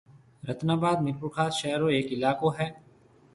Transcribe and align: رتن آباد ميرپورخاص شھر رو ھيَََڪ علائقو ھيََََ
رتن 0.47 0.67
آباد 0.77 0.97
ميرپورخاص 1.05 1.51
شھر 1.59 1.75
رو 1.81 1.87
ھيَََڪ 1.95 2.07
علائقو 2.15 2.47
ھيََََ 2.57 2.67